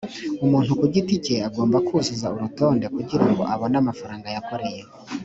umuntu 0.45 0.71
ku 0.79 0.85
giti 0.93 1.15
cye 1.25 1.35
agomba 1.47 1.77
kuzuza 1.87 2.27
urutonde 2.35 2.85
kugirango 2.95 3.41
abone 3.53 3.75
amafaranga 3.83 4.27
yakoreye 4.35 4.81